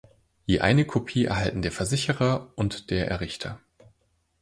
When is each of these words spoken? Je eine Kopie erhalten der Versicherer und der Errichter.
Je 0.47 0.61
eine 0.61 0.83
Kopie 0.85 1.25
erhalten 1.25 1.61
der 1.61 1.71
Versicherer 1.71 2.53
und 2.55 2.89
der 2.89 3.11
Errichter. 3.11 3.59